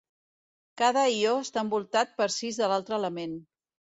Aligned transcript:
Cada 0.81 1.01
ió 1.15 1.33
està 1.41 1.63
envoltat 1.67 2.17
per 2.21 2.29
sis 2.37 2.59
de 2.63 2.69
l'altre 2.73 2.99
element. 3.01 3.37